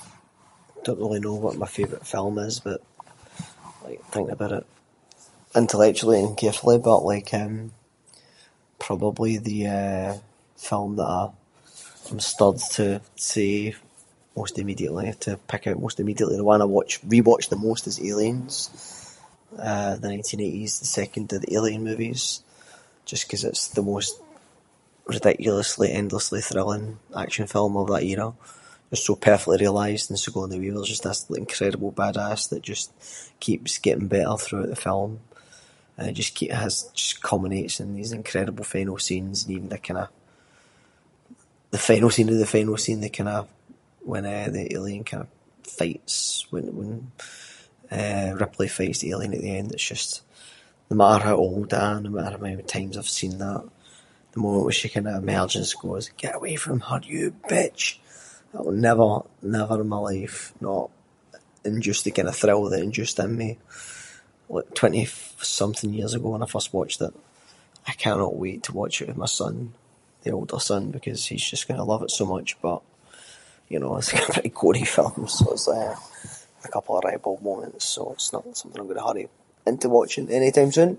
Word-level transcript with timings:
I 0.00 0.08
don’t 0.86 1.00
really 1.02 1.24
know 1.26 1.36
what 1.44 1.62
my 1.64 1.70
favourite 1.78 2.06
film 2.14 2.34
is 2.48 2.54
but- 2.66 2.84
like 3.86 4.02
thinking 4.14 4.36
about 4.38 4.54
it, 4.60 4.64
intellectually 5.62 6.18
and 6.22 6.38
carefully 6.42 6.78
but 6.88 7.06
like 7.12 7.28
eh, 7.42 7.54
probably 8.86 9.32
the 9.50 9.60
film 10.68 10.90
that 10.98 11.12
I’m 11.20 12.20
stirred 12.30 12.60
to 12.78 12.86
say 13.32 13.50
most 14.40 14.54
immediately- 14.62 15.14
to 15.24 15.30
pick 15.52 15.62
out 15.68 15.84
most 15.86 15.98
immediately, 16.02 16.36
the 16.38 16.50
one 16.52 16.60
I’ve 16.62 16.76
watched- 16.78 17.04
rewatched 17.16 17.50
the 17.50 17.64
most 17.68 17.82
is 17.90 17.98
Aliens. 18.08 18.54
The 20.00 20.04
nineteen-eighties 20.12 20.72
the 20.82 20.94
second 21.00 21.26
of 21.34 21.40
the 21.42 21.52
Alien 21.56 21.82
movies, 21.90 22.22
just 23.10 23.22
because 23.24 23.42
it’s 23.48 23.62
the 23.78 23.88
most 23.92 24.10
ridiculously 25.16 25.88
endlessly 26.00 26.40
thrilling 26.44 26.86
action 27.24 27.46
film 27.54 27.72
of 27.80 27.88
that 27.90 28.06
era. 28.12 28.28
It’s 28.92 29.04
so 29.08 29.12
perfectly 29.28 29.58
realised 29.64 30.06
and 30.10 30.18
Sigourney 30.24 30.58
Weaver 30.62 30.82
is 30.84 30.92
just 30.94 31.04
this 31.06 31.20
incredible 31.44 31.90
badass 32.00 32.40
that 32.50 32.70
just 32.72 32.88
keeps 33.44 33.78
getting 33.86 34.08
better 34.14 34.36
throughout 34.38 34.70
the 34.72 34.84
film 34.88 35.12
and 35.96 36.16
just 36.20 36.34
keeps- 36.38 36.86
just 37.00 37.14
culminates 37.28 37.76
in 37.82 37.88
these 37.98 38.12
incredible 38.20 38.64
final 38.76 38.98
scenes, 39.06 39.36
and 39.44 39.50
even 39.54 39.78
kind 39.88 40.00
of 40.04 40.08
the 41.76 41.82
final 41.90 42.10
scene 42.14 42.30
of 42.32 42.42
the 42.44 42.54
final 42.58 42.76
scene, 42.84 43.00
the 43.06 43.16
kind 43.18 43.30
of, 43.38 43.44
when 44.10 44.24
the 44.56 44.64
alien 44.76 45.04
kind 45.10 45.22
of 45.24 45.28
fights 45.78 46.16
wi- 46.50 46.74
when 46.78 46.92
Ripley 48.40 48.68
fights 48.78 48.98
the 49.00 49.10
alien 49.12 49.34
at 49.36 49.42
the 49.44 49.54
end, 49.60 49.68
it’s 49.72 49.90
just- 49.94 50.18
no 50.90 50.94
matter 51.00 51.20
how 51.26 51.36
old 51.46 51.70
I 51.78 51.82
am, 51.92 51.98
no 52.06 52.10
matter 52.14 52.32
how 52.36 52.42
many 52.44 52.62
times 52.76 52.94
I’ve 52.98 53.18
seen 53.20 53.34
that, 53.44 53.62
the 54.32 54.40
moment 54.44 54.74
she 54.78 54.88
kind 54.94 55.06
of 55.08 55.16
emerges 55.22 55.68
and 55.72 55.82
goes 55.86 56.06
“get 56.24 56.34
away 56.38 56.54
from 56.64 56.78
her 56.88 57.00
you 57.12 57.24
bitch” 57.52 57.84
It’ll 58.56 58.82
never 58.88 59.08
never 59.58 59.76
in 59.82 59.88
my 59.96 60.02
life 60.12 60.38
not 60.68 60.86
induce 61.70 62.00
the 62.02 62.12
kind 62.16 62.28
of 62.30 62.36
thrill 62.40 62.64
that 62.70 62.78
it 62.80 62.86
induced 62.88 63.18
in 63.24 63.32
me 63.42 63.50
like 64.54 64.68
twenty-something 64.80 65.90
years 65.98 66.14
ago 66.16 66.28
when 66.30 66.42
I 66.44 66.46
first 66.54 66.72
watched 66.76 67.00
it. 67.08 67.12
I 67.88 67.92
cannot 68.04 68.36
wait 68.42 68.60
to 68.64 68.76
watch 68.80 68.94
it 69.02 69.08
with 69.08 69.16
my 69.24 69.30
son- 69.40 69.70
the 70.24 70.30
older 70.38 70.60
son 70.70 70.82
because 70.96 71.20
he’s 71.28 71.50
just 71.54 71.66
going 71.66 71.78
to 71.82 71.90
love 71.92 72.04
it 72.06 72.12
so 72.18 72.24
much, 72.34 72.48
but 72.64 72.80
you 73.72 73.78
know 73.80 73.92
it’s 73.98 74.12
a 74.16 74.32
pretty 74.34 74.52
gory 74.60 74.84
film 74.96 75.20
so 75.34 75.40
there’s 75.46 75.98
a 76.64 76.68
couple 76.74 76.94
of 76.96 77.04
ripe 77.06 77.26
old 77.30 77.42
moments, 77.50 77.84
so 77.94 78.00
it’s 78.14 78.32
not 78.34 78.44
something 78.58 78.80
I’m 78.80 78.86
going 78.88 79.00
to 79.02 79.08
hurry 79.08 79.22
him 79.24 79.32
into 79.70 79.88
watching 79.98 80.26
anytime 80.40 80.70
soon. 80.76 80.92